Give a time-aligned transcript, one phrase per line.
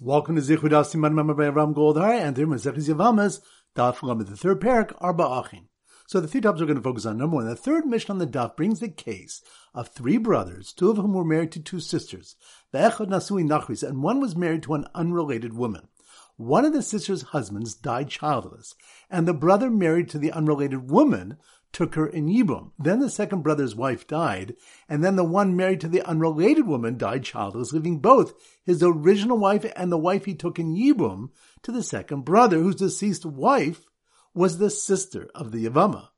[0.00, 3.40] Welcome to Zichud Mama by Ram Goldhar and through Maseches Yevamos,
[3.76, 5.68] Daf the third perek, Arba Achim.
[6.08, 7.16] So the three topics we're going to focus on.
[7.16, 9.40] Number one, the third Mishnah on the Daf brings the case
[9.72, 12.34] of three brothers, two of whom were married to two sisters,
[12.74, 15.86] Ve'echad Nasui Nachris, and one was married to an unrelated woman.
[16.36, 18.74] One of the sisters' husbands died childless,
[19.08, 21.36] and the brother married to the unrelated woman
[21.74, 22.70] took her in Yibum.
[22.78, 24.54] Then the second brother's wife died,
[24.88, 28.32] and then the one married to the unrelated woman died childless, leaving both
[28.64, 31.30] his original wife and the wife he took in Yibum
[31.62, 33.84] to the second brother, whose deceased wife
[34.32, 36.08] was the sister of the Yavama.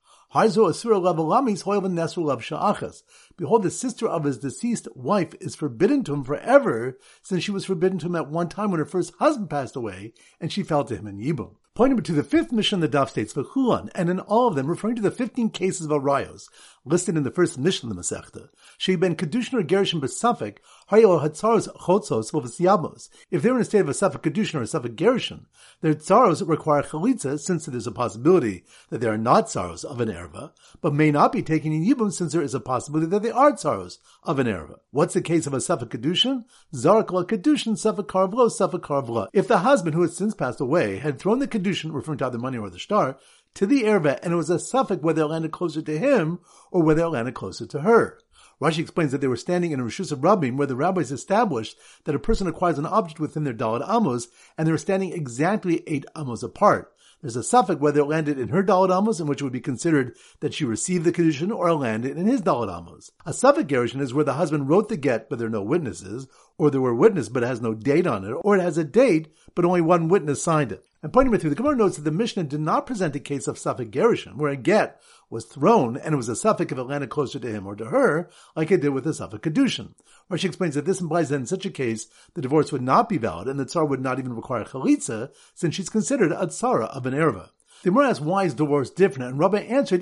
[3.36, 7.64] Behold, the sister of his deceased wife is forbidden to him forever, since she was
[7.64, 10.84] forbidden to him at one time when her first husband passed away, and she fell
[10.84, 11.54] to him in Yibum.
[11.76, 14.66] Point number two, the fifth Mishnah the Daf states, V'chulan, and in all of them,
[14.66, 16.48] referring to the 15 cases of arayos,
[16.86, 20.56] listed in the first Mishnah of the Masechta, she ben Kedushin or Gerishim Besafik,
[20.90, 23.10] Hayel Hatzaros Chotzos V'V'Siyabos.
[23.30, 25.44] If they were in a state of a Safik Kedushin or a Safik Gerishim,
[25.82, 30.00] their tzaros require chalitza, since there is a possibility that they are not tzaros of
[30.00, 33.22] an erva, but may not be taken in Yibum, since there is a possibility that
[33.22, 34.78] they are tzaros of an erva.
[34.92, 36.44] What's the case of a Safik Kedushin?
[36.72, 39.28] Zarak Kedushin, Safik Karvlo, Safik Karvla.
[39.34, 42.26] If the husband, who has since passed away, had thrown the Kedushin Kedushin, referring to
[42.26, 43.18] either money or the shtar,
[43.54, 46.38] to the Erva, and it was a safek whether it landed closer to him
[46.70, 48.18] or whether it landed closer to her.
[48.60, 51.76] Rashi explains that they were standing in a Rishus of Rabbim where the rabbis established
[52.04, 55.82] that a person acquires an object within their Daled Amos, and they were standing exactly
[55.86, 56.92] eight Amos apart.
[57.20, 59.60] There's a safek whether it landed in her Daled Amos, in which it would be
[59.60, 63.10] considered that she received the Kedushin, or it landed in his Daled Amos.
[63.24, 66.28] A safek Gerushin is where the husband wrote the get, but there are no witnesses,
[66.56, 68.84] or there were witnesses, but it has no date on it, or it has a
[68.84, 70.84] date, but only one witness signed it.
[71.06, 73.46] And pointing me through, the Gemara notes that the Mishnah did not present a case
[73.46, 76.82] of safek Gerushin, where a get was thrown and it was a safek if it
[76.82, 79.94] landed closer to him or to her, like it did with the safek Kedushin.
[80.36, 83.18] She explains that this implies that in such a case, the divorce would not be
[83.18, 87.06] valid and the tsar would not even require chalitza, since she's considered a tsara of
[87.06, 87.50] an erva.
[87.84, 90.00] The Gemara asks why is divorce different, and Rava answered,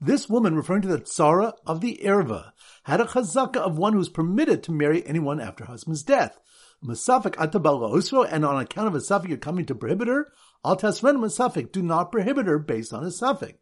[0.00, 2.50] This woman, referring to the tsara of the erva,
[2.82, 6.40] had a chazaka of one who's permitted to marry anyone after husband's death.
[6.84, 10.30] Masafik atabal and on account of a safek you're coming to prohibit her,
[10.64, 13.54] al tasren masafik, do not prohibit her based on a safek.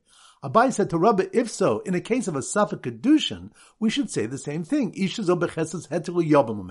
[0.42, 4.10] Abai said to Rava, if so, in a case of a safek kedushin, we should
[4.10, 4.92] say the same thing.
[4.94, 6.66] Ishazo bechesas hetel yobam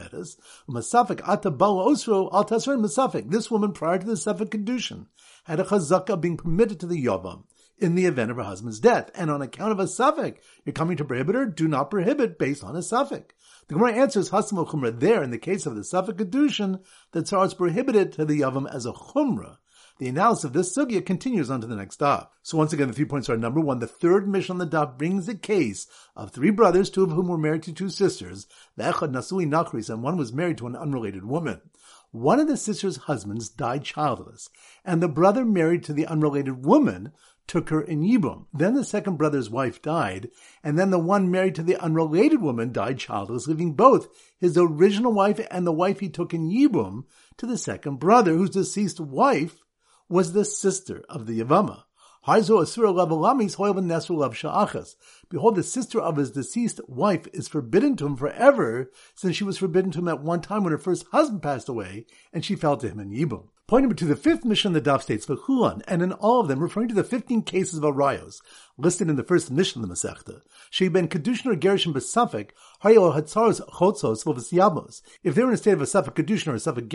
[0.68, 3.32] masafik atabal osro al tasren masafik.
[3.32, 5.06] This woman prior to the safek kedushin
[5.46, 7.44] had a chazaka being permitted to the yobam
[7.82, 10.98] in the event of her husband's death, and on account of a safek, you're coming
[10.98, 11.46] to prohibit her.
[11.46, 13.32] Do not prohibit based on a safek.
[13.68, 16.82] The Gemara answers Hasam Chumra there in the case of the Safek Kedushin,
[17.12, 19.58] that Tzar is prohibited to the Yavam as a Chumra.
[19.98, 22.28] The analysis of this sugya continues on to the next daf.
[22.42, 24.98] So once again, the three points are number one, the third Mishnah on the daf
[24.98, 28.84] brings the case of three brothers, two of whom were married to two sisters, the
[28.84, 31.62] Echad Nasui Nachris, and one was married to an unrelated woman.
[32.12, 34.50] One of the sisters' husbands died childless,
[34.84, 37.14] and the brother married to the unrelated woman
[37.48, 38.46] took her in Yibum.
[38.54, 40.30] Then the second brother's wife died,
[40.64, 44.08] and then the one married to the unrelated woman died childless, leaving both
[44.38, 47.06] his original wife and the wife he took in Yibum
[47.38, 49.64] to the second brother, whose deceased wife
[50.08, 51.84] was the sister of the Yavama.
[55.32, 59.58] Behold, the sister of his deceased wife is forbidden to him forever, since she was
[59.58, 62.76] forbidden to him at one time when her first husband passed away, and she fell
[62.76, 63.48] to him in Yibum.
[63.72, 66.60] Point number two, the fifth Mishnah the Daf states, V'chulan, and in all of them,
[66.60, 68.42] referring to the 15 cases of arayos,
[68.78, 72.50] listed in the first Mishnah of the Masechta, she ben Kedushin or Gerishim Besafik,
[72.84, 75.02] Hayel Hatzaros Chotzos V'V'Siyabos.
[75.24, 76.90] If they were in a state of a Safik Kedushin or a Safik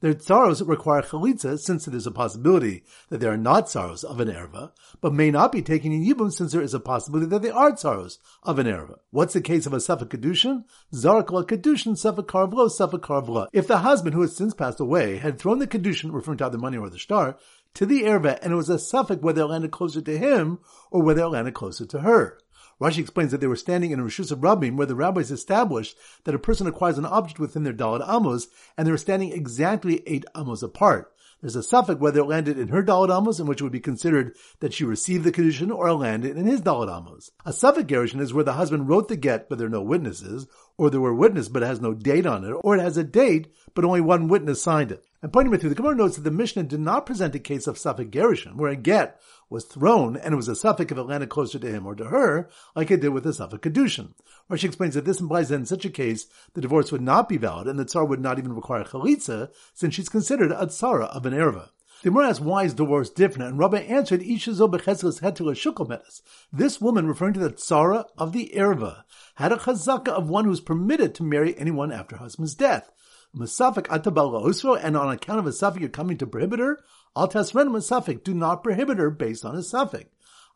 [0.00, 4.20] their tzaros require chalitza, since there is a possibility that they are not tzaros of
[4.20, 4.70] an erva,
[5.00, 7.72] but may not be taken in Yibum, since there is a possibility that they are
[7.72, 8.98] tzaros of an erva.
[9.10, 10.64] What's the case of a Safik Kedushin?
[10.92, 13.48] Zarak Kedushin, Safik Karvlo, Safik Karvla.
[13.52, 16.58] If the husband, who has since passed away, had thrown the Kedushin referring to either
[16.58, 17.36] money or the shtar,
[17.74, 20.58] to the erva, and it was a safek whether it landed closer to him
[20.90, 22.38] or whether it landed closer to her.
[22.80, 25.96] Rashi explains that they were standing in a Rishus of Rabbim where the rabbis established
[26.24, 30.02] that a person acquires an object within their Daled Amos, and they were standing exactly
[30.06, 31.12] eight Amos apart.
[31.40, 33.78] There's a safek whether it landed in her Daled Amos, in which it would be
[33.78, 37.30] considered that she received the Kedushin, or landed in his Daled Amos.
[37.46, 40.48] A safek Gerushin is where the husband wrote the get, but there are no witnesses,
[40.78, 43.04] or there were witnesses, but it has no date on it, or it has a
[43.04, 45.04] date, but only one witness signed it.
[45.20, 47.66] And pointing me through, the Gemara notes that the Mishnah did not present a case
[47.66, 49.20] of safek gerushin, where a get
[49.50, 52.04] was thrown and it was a safek if it landed closer to him or to
[52.04, 54.14] her, like it did with the safek kedushin.
[54.56, 57.36] She explains that this implies that in such a case, the divorce would not be
[57.36, 61.26] valid and the tsar would not even require chalitza, since she's considered a tsara of
[61.26, 61.70] an erva.
[62.02, 66.22] The Gemara asks why is divorce different, and Rava answered, Ishazo becheskas hetel shukomedes.
[66.52, 69.02] This woman, referring to the tsara of the erva,
[69.34, 72.92] had a chazaka of one who is permitted to marry anyone after husband's death.
[73.36, 76.78] Masafik atabala osro, and on account of a safek you're coming to prohibit her,
[77.16, 80.06] al tasren masafik, do not prohibit her based on a safek.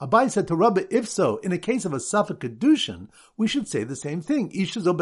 [0.03, 3.07] Abai said to Rava, if so, in a case of a Safek Kedushin,
[3.37, 4.51] we should say the same thing.
[4.51, 4.99] Osro.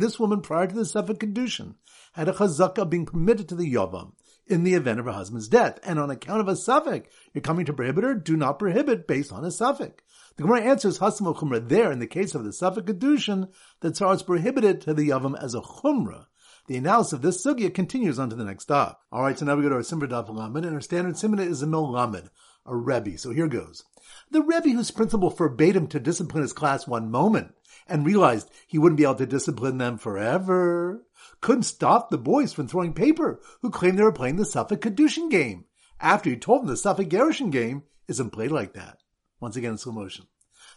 [0.00, 1.76] This woman prior to the Safek Kedushin
[2.14, 4.14] had a chazaka being permitted to the yobam
[4.48, 5.78] in the event of her husband's death.
[5.84, 9.32] And on account of a safek, you're coming to prohibit her, do not prohibit based
[9.32, 10.00] on a safek.
[10.36, 13.48] The Gemara answers Hasam Chumra there in the case of the Safek Kedushin,
[13.80, 16.26] that Tsar is prohibited to the Yavam as a Chumra.
[16.68, 19.02] The analysis of this sugya continues on to the next stop.
[19.12, 21.62] Alright, so now we go to our Simra Daf Lamed, and our standard Simra is
[21.62, 22.28] a Melamed,
[22.64, 23.18] a Rebbe.
[23.18, 23.84] So here goes.
[24.30, 27.54] The Rebbe whose principal forbade him to discipline his class one moment,
[27.88, 31.04] and realized he wouldn't be able to discipline them forever,
[31.40, 35.30] couldn't stop the boys from throwing paper who claimed they were playing the Safek Kedushin
[35.30, 35.64] game,
[36.00, 38.98] after he told them the Safek Gerushin game isn't played like that.
[39.40, 40.26] Once again in slow motion.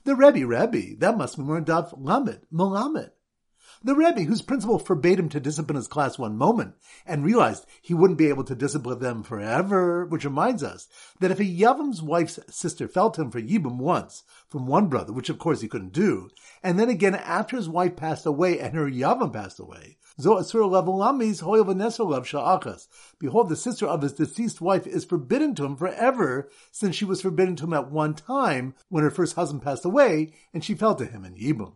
[0.04, 3.12] The Rebbe, Rebbe, that must be more Daf Lamed, Melamed.
[3.84, 6.76] The Rebbe, whose principal forbade him to discipline his class one moment,
[7.06, 10.88] and realized he wouldn't be able to discipline them forever, which reminds us
[11.20, 15.12] that if a Yavam's wife's sister fell to him for Yibum once, from one brother,
[15.12, 16.30] which of course he couldn't do,
[16.64, 20.46] and then again after his wife passed away and her Yavam passed away, Behold,
[23.50, 27.58] the sister of his deceased wife is forbidden to him forever, since she was forbidden
[27.58, 31.06] to him at one time when her first husband passed away, and she fell to
[31.06, 31.74] him in Yibum.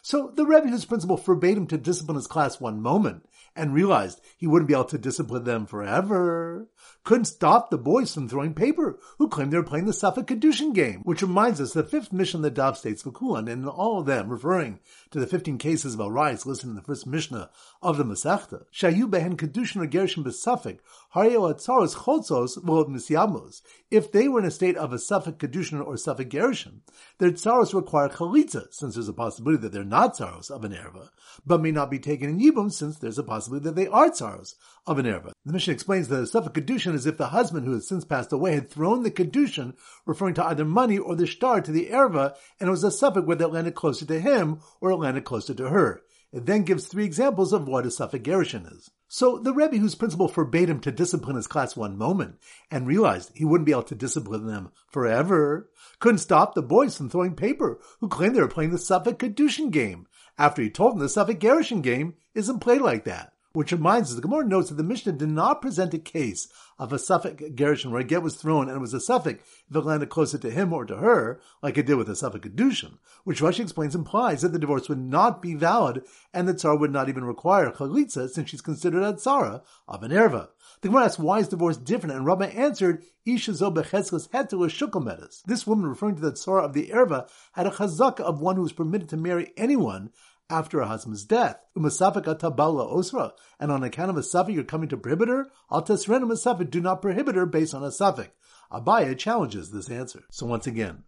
[0.00, 4.20] So the Rebbe, whose principal forbade him to discipline his class one moment, and realized
[4.38, 6.68] he wouldn't be able to discipline them forever,
[7.04, 10.72] couldn't stop the boys from throwing paper, who claimed they were playing the Safek Kedushin
[10.72, 14.06] game, which reminds us the fifth Mishnah that Daf states Vakulan, and in all of
[14.06, 17.50] them referring to the 15 cases of Arais listed in the first Mishnah
[17.82, 20.78] of the Masechta, Shayu behen Kedushin or Gerushin besafek,
[21.14, 23.60] Hario atzaros chotzos v'od misyamos.
[23.90, 26.80] If they were in a state of a Safek Kedushin or Safek Gerushin,
[27.18, 31.10] their tzaros require chalitza, since there's a possibility that they're not tzaros of an erva,
[31.44, 34.54] but may not be taken in Yibum, since there's a possibility that they are tzaros
[34.86, 35.32] of an erva.
[35.44, 38.32] The Mishnah explains that a Safek Kedushin is if the husband who has since passed
[38.32, 39.74] away had thrown the Kedushin,
[40.06, 43.24] referring to either money or the shtar, to the erva, and it was a Safek
[43.24, 46.02] whether it landed closer to him or it landed closer to her.
[46.32, 48.90] It then gives three examples of what a Safek Gerushin is.
[49.06, 52.38] So the Rebbe, whose principal forbade him to discipline his class one moment,
[52.70, 57.10] and realized he wouldn't be able to discipline them forever, couldn't stop the boys from
[57.10, 60.06] throwing paper, who claimed they were playing the Safek Kedushin game,
[60.38, 63.31] after he told them the Safek Gerushin game isn't played like that.
[63.52, 66.92] Which reminds us, the Gemara notes that the Mishnah did not present a case of
[66.92, 69.84] a Safek Gerushin where a get was thrown and it was a safek if it
[69.84, 73.40] landed closer to him or to her, like it did with a Safek Kedushin, which
[73.40, 76.02] Rashi explains implies that the divorce would not be valid
[76.32, 80.10] and the Tsar would not even require Chalitza since she's considered a Tsara of an
[80.10, 80.48] Erva.
[80.80, 82.16] The Gemara asks, why is divorce different?
[82.16, 85.42] And Rava answered, Isha zo becheskes heter shukomedes.
[85.44, 88.62] This woman, referring to the Tsara of the Erva, had a chazaka of one who
[88.62, 90.10] was permitted to marry anyone
[90.50, 91.58] after a husband's death.
[91.76, 96.70] osra, and on account of a safek you're coming to prohibit her, al tesren umasafik,
[96.70, 98.30] do not prohibit her based on a safek.
[98.70, 100.24] Abaya challenges this answer.
[100.30, 101.04] So once again,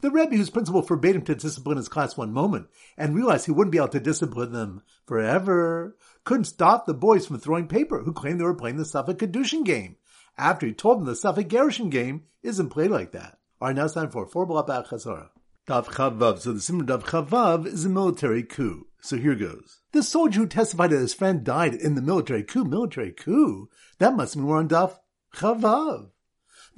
[0.00, 3.52] the Rebbe, whose principal forbade him to discipline his class one moment, and realized he
[3.52, 8.12] wouldn't be able to discipline them forever, couldn't stop the boys from throwing paper who
[8.12, 9.96] claimed they were playing the Safek Kedushin game,
[10.36, 13.38] after he told them the Safek Gerushin game isn't played like that.
[13.60, 15.30] Alright, now it's time for four Blabak Chazorah.
[15.68, 16.38] Daf Chavav.
[16.38, 18.86] So the Simon Daf Chavav is a military coup.
[19.02, 19.80] So here goes.
[19.92, 24.16] The soldier who testified that his friend died in the military coup, military coup, that
[24.16, 24.96] must mean we're on Daf
[25.34, 26.08] Chavav.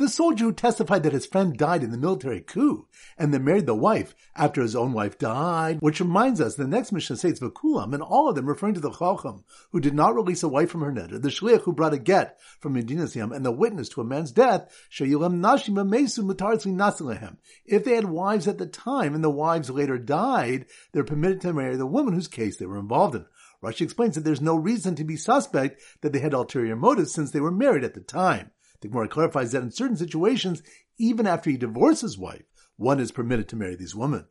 [0.00, 2.86] The soldier who testified that his friend died in the military coup
[3.18, 6.90] and then married the wife after his own wife died, which reminds us the next
[6.90, 10.42] Mishnah states Vakulam, and all of them referring to the Chacham who did not release
[10.42, 13.52] a wife from her neder, the Shliach who brought a get from Medina's and the
[13.52, 17.36] witness to a man's death, Shayilam Nashim Mesu Mutarzli Nasilehem.
[17.66, 21.52] If they had wives at the time and the wives later died, they're permitted to
[21.52, 23.26] marry the woman whose case they were involved in.
[23.62, 27.32] Rashi explains that there's no reason to be suspect that they had ulterior motives since
[27.32, 28.50] they were married at the time.
[28.80, 30.62] The Gemara clarifies that in certain situations,
[30.98, 32.44] even after he divorces his wife,
[32.76, 34.26] one is permitted to marry these women.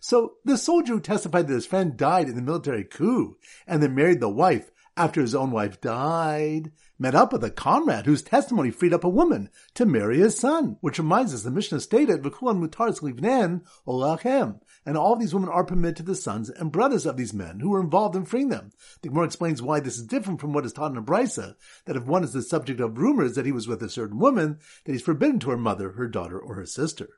[0.00, 3.94] So the soldier who testified that his friend died in the military coup and then
[3.94, 8.70] married the wife after his own wife died, met up with a comrade whose testimony
[8.70, 12.66] freed up a woman to marry his son, which reminds us the Mishnah stated, V'kulan
[12.66, 17.16] mutars livnen olachem, and all these women are permitted to the sons and brothers of
[17.16, 18.70] these men who were involved in freeing them.
[19.02, 21.96] The Gemara explains why this is different from what is taught in a brisa, that
[21.96, 24.92] if one is the subject of rumors that he was with a certain woman, that
[24.92, 27.08] he's forbidden to her mother, her daughter, or her sister.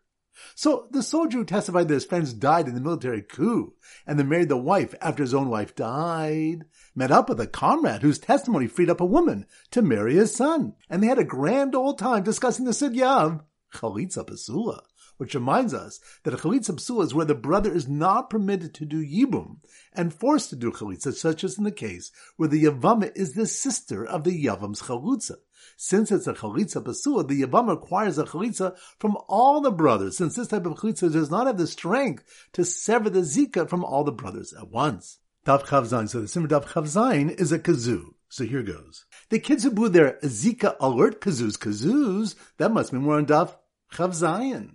[0.54, 3.75] So the soldier who testified that his friends died in the military coup
[4.06, 8.02] and then married the wife after his own wife died, met up with a comrade
[8.02, 10.75] whose testimony freed up a woman to marry his son.
[10.88, 13.42] And they had a grand old time discussing the of
[13.75, 14.80] chalitza pasula,
[15.18, 18.84] which reminds us that a chalitza psula is where the brother is not permitted to
[18.84, 19.58] do yibum
[19.92, 23.46] and forced to do chalitza, such as in the case where the yavama is the
[23.46, 25.37] sister of the yavam's chalitza.
[25.76, 30.34] Since it's a chalitza psula, the yavam requires a chalitza from all the brothers, since
[30.34, 34.04] this type of chalitza does not have the strength to sever the zika from all
[34.04, 35.18] the brothers at once.
[35.48, 36.08] Daf Chav Zayin.
[36.08, 38.14] So the Simmer Daf Chav Zayin is a kazoo.
[38.28, 39.06] So here goes.
[39.30, 43.56] The kids who blew their Zika alert kazoos, kazoos, that must be more on Daf
[43.92, 44.75] Chav Zayin.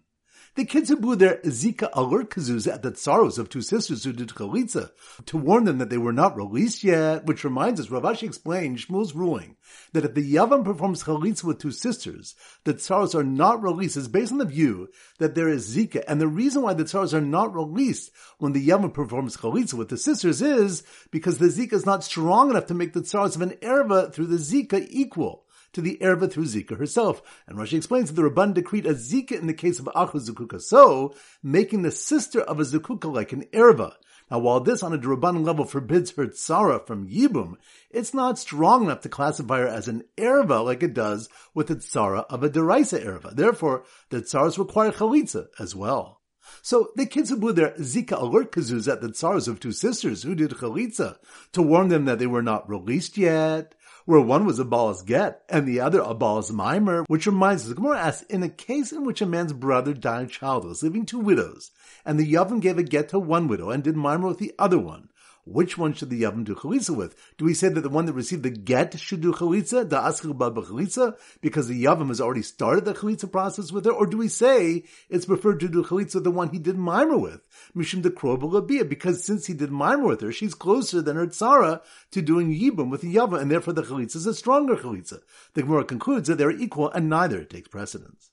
[0.56, 4.14] The kids who blew their Zika alert kazoos at the tsaros of two sisters who
[4.14, 4.92] did chalitza
[5.26, 8.78] to warn them that they were not released yet, which reminds us, Rav Ashi explained
[8.78, 9.56] Shmuel's ruling
[9.94, 14.08] that if the Yavam performs chalitza with two sisters, the tsaros are not released is
[14.08, 16.04] based on the view that there is Zika.
[16.08, 19.90] And the reason why the tsaros are not released when the Yavam performs chalitza with
[19.90, 23.42] the sisters is because the Zika is not strong enough to make the tsaros of
[23.42, 25.43] an erva through the Zika equal
[25.74, 27.22] to the Erva through Zika herself.
[27.48, 30.62] And Rashi explains that the Rabban decreed a Zika in the case of Achu Zukuka,
[30.62, 33.94] so making the sister of a Zukuka like an Erva.
[34.32, 37.56] Now, while this on a Rabban level forbids her tsara from Yibum,
[37.92, 41.76] it's not strong enough to classify her as an erva like it does with the
[41.76, 43.36] tsara of a deraisa erva.
[43.36, 46.22] Therefore, the tsaras require chalitza as well.
[46.62, 50.24] So the kids who blew their Zika alert kazoos at the tsars of two sisters
[50.24, 51.18] who did chalitza
[51.52, 55.44] to warn them that they were not released yet, where one was a balas get
[55.50, 58.92] and the other a balas mimer, which reminds us, the Gemara asks, in a case
[58.92, 61.72] in which a man's brother died childless, leaving two widows,
[62.06, 64.80] and the Yavam gave a get to one widow and did mimer with the other
[64.80, 65.10] one,
[65.46, 67.16] which one should the Yavam do chalitza with?
[67.38, 71.18] Do we say that the one that received the get should do chalitza, the chalitza,
[71.42, 73.92] because the Yavam has already started the chalitza process with her?
[73.92, 77.48] Or do we say it's preferred to do chalitza the one he did mimer with?
[77.76, 81.82] Mishum de because since he did mimer with her, she's closer than her tzara
[82.12, 85.20] to doing yibum with the Yavam, and therefore the chalitza is a stronger chalitza.
[85.56, 88.33] The Gemara concludes that they're equal and neither takes precedence.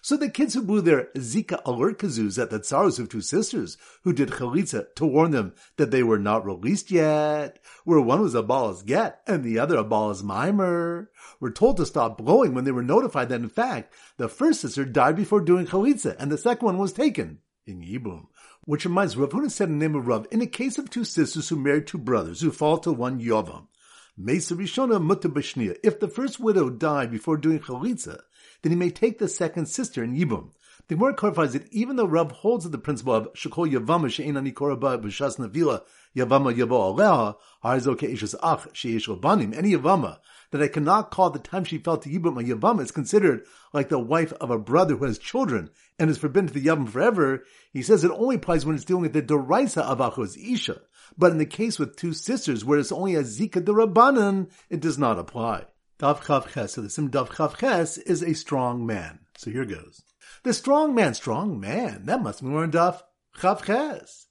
[0.00, 3.76] So the kids who blew their Zika alert kazoos at the tsaros of two sisters
[4.02, 8.34] who did chalitza to warn them that they were not released yet, where one was
[8.34, 11.10] a bal's get and the other a bal's mimer,
[11.40, 14.84] were told to stop blowing when they were notified that in fact the first sister
[14.84, 18.26] died before doing chalitza and the second one was taken in Yibum.
[18.64, 21.04] Which reminds Rav Huna said in the name of Rav, in a case of two
[21.04, 23.66] sisters who married two brothers who fall to one Yovam,
[24.16, 28.20] Mesa Rishona if the first widow died before doing chalitza,
[28.62, 30.50] then he may take the second sister in Yibum.
[30.88, 34.36] The Gemara clarifies that even though Rav holds to the principle of Shekol Yavama She'en
[34.36, 35.82] Ani Koraba B'Shas Navila
[36.16, 40.18] Yavama Yavo Aleha Harizo Ke'eshes Ach She'esh Banim any Yavama
[40.50, 43.90] that I cannot call the time she fell to Yibum a Yavama is considered like
[43.90, 47.44] the wife of a brother who has children and is forbidden to the Yavam forever.
[47.72, 50.80] He says it only applies when it's dealing with the Doraisa of Achos Isha.
[51.16, 54.98] But in the case with two sisters where it's only a Zika Durabanan, it does
[54.98, 55.64] not apply.
[56.02, 56.72] Daf Chav Ches.
[56.72, 59.20] So the sim Daf Chav Ches is a strong man.
[59.36, 60.02] So here goes.
[60.42, 62.06] The strong man, strong man.
[62.06, 63.02] That must be more in Daf
[63.36, 64.26] Chav Ches.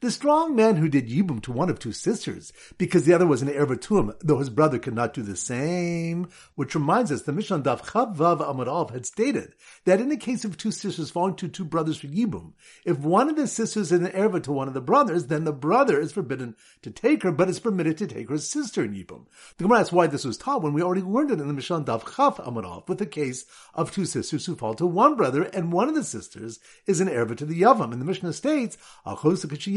[0.00, 3.40] The strong man who did Yibum to one of two sisters, because the other was
[3.40, 6.28] an Ervatum, though his brother could not do the same.
[6.54, 9.54] Which reminds us, the Mishnah Daf Vav Amarav had stated
[9.86, 12.52] that in the case of two sisters falling to two brothers for Yibum,
[12.84, 15.52] if one of the sisters is an Erva to one of the brothers, then the
[15.52, 19.24] brother is forbidden to take her, but is permitted to take her sister in Yibum.
[19.56, 21.84] The Gemara asks why this was taught when we already learned it in the Mishnah
[21.84, 25.72] Daf Chav Amarav with the case of two sisters who fall to one brother, and
[25.72, 27.92] one of the sisters is an Erva to the Yavam.
[27.92, 28.76] And the Mishnah states,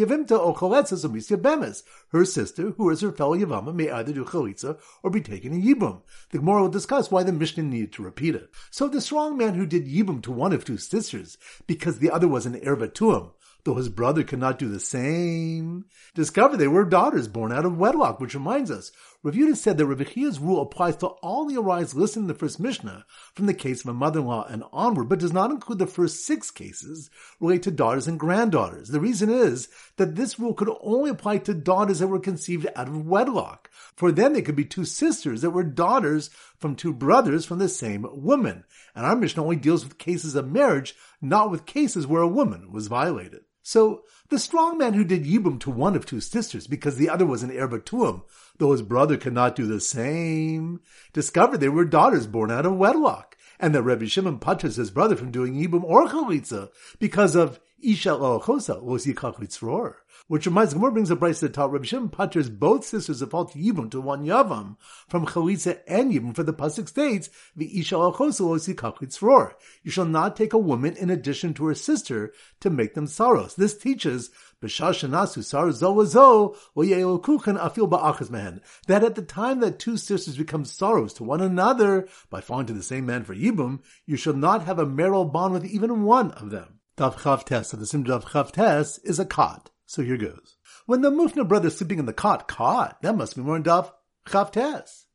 [0.10, 1.84] Yavimta or Amisya Bemes.
[2.12, 5.62] Her sister, who is her fellow Yavama, may either do Chalitza or be taken in
[5.62, 6.02] Yibum.
[6.32, 8.50] The Gemara will discuss why the Mishnah needed to repeat it.
[8.72, 11.38] So the strong man who did Yibum to one of two sisters,
[11.68, 13.32] because the other was an Erva to him,
[13.64, 15.86] though his brother could not do the same,
[16.16, 20.40] discovered they were daughters born out of wedlock, which reminds us, Rav said that Rav
[20.40, 23.90] rule applies to all the arise listed in the first Mishnah from the case of
[23.90, 27.10] a mother-in-law and onward, but does not include the first six cases
[27.42, 28.88] related to daughters and granddaughters.
[28.88, 32.88] The reason is that this rule could only apply to daughters that were conceived out
[32.88, 37.44] of wedlock, for then they could be two sisters that were daughters from two brothers
[37.44, 38.64] from the same woman.
[38.96, 42.72] And our Mishnah only deals with cases of marriage, not with cases where a woman
[42.72, 43.42] was violated.
[43.62, 47.26] So the strong man who did Yibum to one of two sisters because the other
[47.26, 48.24] was an heir to him,
[48.60, 52.76] though his brother could not do the same, discovered they were daughters born out of
[52.76, 57.60] wedlock, and that Rebbe Shimon punishes his brother from doing Yibum or Chalitza because of
[57.82, 59.40] Isha lo Chosa, was Yikach
[60.30, 63.54] which reminds Gemara brings a Braisa that taught Rabbi Shem Pater's both sisters of fault
[63.56, 68.16] Yibum to one Yavam from Chalitza and Yibum for the pasuk states the Isha al
[69.84, 73.56] You shall not take a woman in addition to her sister to make them sorrows.
[73.56, 74.30] This teaches
[74.62, 74.80] that
[79.04, 82.84] at the time that two sisters become sorrows to one another by falling to the
[82.84, 86.52] same man for Yibum, you shall not have a marital bond with even one of
[86.52, 86.80] them.
[86.98, 89.72] Daf Chavtes of the Sim Daf Chavtes is a cot.
[89.90, 90.56] So here goes.
[90.86, 93.92] When the Mufna brothers sleeping in the cot, cot, that must be in Daf
[94.28, 95.06] Chavtes.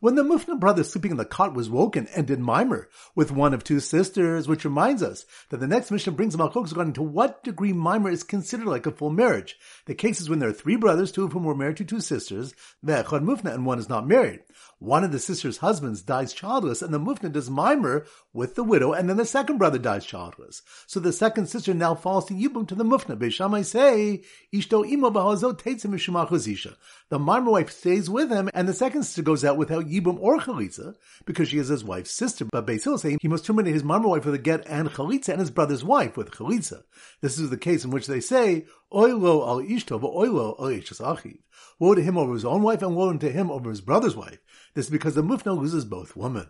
[0.00, 3.52] When the Mufna brother sleeping in the cot was woken and did mimer with one
[3.52, 7.42] of two sisters, which reminds us that the next Mishnah brings Malchok regarding to what
[7.42, 9.58] degree mimer is considered like a full marriage.
[9.86, 12.00] The case is when there are three brothers, two of whom were married to two
[12.00, 12.54] sisters,
[12.86, 14.44] Ve'echad Mufna, and one is not married.
[14.78, 18.92] One of the sister's husbands dies childless, and the Mufna does mimer with the widow,
[18.92, 20.62] and then the second brother dies childless.
[20.86, 23.18] So the second sister now falls to Yibum to the Mufna.
[23.18, 24.22] Beishamai say,
[24.54, 26.76] Ishto imo b'hazot tetzim
[27.08, 30.38] The mimer wife stays with him, and the second sister goes out without Yibum or
[30.38, 32.44] Chalitza, because she is his wife's sister.
[32.44, 35.30] But Beis Hillel say he must terminate his mimer wife with a get and Chalitza,
[35.30, 36.82] and his brother's wife with Chalitza.
[37.20, 41.38] This is the case in which they say, Oilo al ishto, oilo al achiv.
[41.78, 44.38] Woe to him over his own wife, and woe to him over his brother's wife.
[44.74, 46.48] This is because the Mufna loses both women.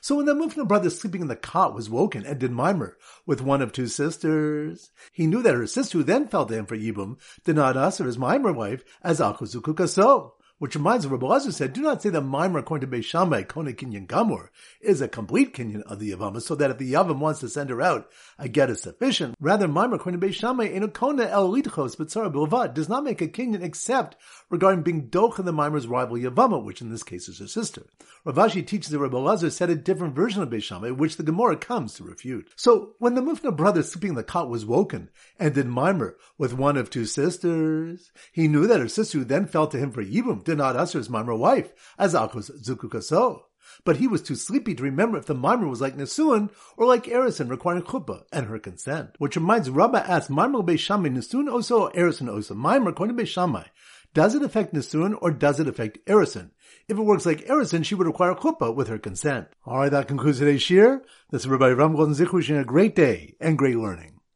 [0.00, 3.40] So when the Mufna brother sleeping in the cot was woken and did mimer with
[3.40, 6.76] one of two sisters, he knew that her sister who then fell to him for
[6.76, 10.34] Yibum did not answer his mimer wife as Akuzuku so.
[10.62, 13.74] Which reminds of Rabbi Lazar said, do not say that Mimer according to Beishamai, Kone
[13.74, 14.50] Kinyan Gamur,
[14.80, 17.68] is a complete Kinyan of the Yavama, so that if the Yavam wants to send
[17.70, 19.34] her out, a get is sufficient.
[19.40, 23.20] Rather, Mimer according to Beishamai, in a Kone El Litchos, B'tzara Bilvad, does not make
[23.20, 24.14] a Kinyan except
[24.50, 27.82] regarding being Doch in the Mimer's rival Yavama, which in this case is her sister.
[28.24, 31.56] Rav Ashi teaches that Rabbi Lazar said a different version of Beishamai, which the Gemara
[31.56, 32.48] comes to refute.
[32.54, 36.54] So, when the Mufna brother sleeping in the cot was woken, and did Mimer with
[36.54, 40.04] one of two sisters, he knew that her sister who then fell to him for
[40.04, 43.42] Yibum did not answer his wife, as Akos Zukukaso.
[43.84, 47.04] But he was too sleepy to remember if the Mimer was like Nesuin or like
[47.04, 49.16] Erison requiring chuppah and her consent.
[49.18, 52.54] Which reminds Rabba asked Mimer Beishamai Nesuin also or Erison also.
[52.54, 53.66] Mimer according to Beishamai.
[54.14, 56.50] Does it affect Nesuin or does it affect Erison?
[56.86, 59.48] If it works like Erison, she would require chuppah with her consent.
[59.66, 61.02] Alright, that concludes today's shir.
[61.30, 64.20] This is Rabbi Ram Golden Zichru a great day and great learning.